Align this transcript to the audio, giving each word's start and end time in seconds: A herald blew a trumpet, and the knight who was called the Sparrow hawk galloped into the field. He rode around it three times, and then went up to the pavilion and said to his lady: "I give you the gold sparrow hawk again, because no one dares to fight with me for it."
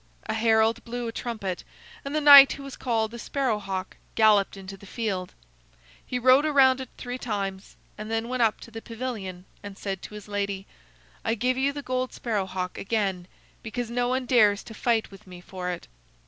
A 0.25 0.33
herald 0.33 0.83
blew 0.83 1.07
a 1.07 1.11
trumpet, 1.11 1.63
and 2.03 2.15
the 2.15 2.21
knight 2.21 2.53
who 2.53 2.63
was 2.63 2.75
called 2.75 3.11
the 3.11 3.19
Sparrow 3.19 3.59
hawk 3.59 3.97
galloped 4.15 4.57
into 4.57 4.75
the 4.75 4.87
field. 4.87 5.35
He 6.03 6.17
rode 6.17 6.43
around 6.43 6.81
it 6.81 6.89
three 6.97 7.19
times, 7.19 7.75
and 7.99 8.09
then 8.09 8.27
went 8.27 8.41
up 8.41 8.59
to 8.61 8.71
the 8.71 8.81
pavilion 8.81 9.45
and 9.61 9.77
said 9.77 10.01
to 10.01 10.15
his 10.15 10.27
lady: 10.27 10.65
"I 11.23 11.35
give 11.35 11.55
you 11.59 11.71
the 11.71 11.83
gold 11.83 12.13
sparrow 12.13 12.47
hawk 12.47 12.79
again, 12.79 13.27
because 13.61 13.91
no 13.91 14.07
one 14.07 14.25
dares 14.25 14.63
to 14.63 14.73
fight 14.73 15.11
with 15.11 15.27
me 15.27 15.39
for 15.39 15.69
it." 15.69 15.87